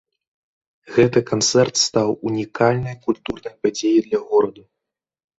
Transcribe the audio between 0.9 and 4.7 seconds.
Гэты канцэрт стаў унікальнай культурнай падзеяй для гораду.